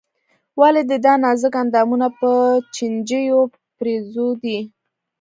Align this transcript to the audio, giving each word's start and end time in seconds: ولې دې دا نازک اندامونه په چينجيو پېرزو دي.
ولې 0.59 0.81
دې 0.89 0.97
دا 1.05 1.13
نازک 1.23 1.53
اندامونه 1.63 2.07
په 2.19 2.31
چينجيو 2.75 3.39
پېرزو 3.77 4.27
دي. 4.43 4.59